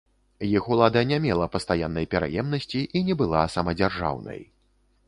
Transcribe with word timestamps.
Іх 0.45 0.69
улада 0.75 1.03
не 1.11 1.19
мела 1.25 1.45
пастаяннай 1.57 2.09
пераемнасці 2.15 2.85
і 2.97 3.05
не 3.11 3.19
была 3.21 3.47
самадзяржаўнай. 3.59 4.41